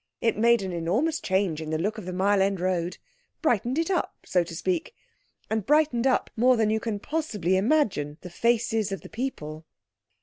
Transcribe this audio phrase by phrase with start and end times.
[0.19, 4.17] It made an enormous change in the look of the Mile End Road—brightened it up,
[4.25, 4.95] so to speak,
[5.47, 9.63] and brightened up, more than you can possibly imagine, the faces of the people.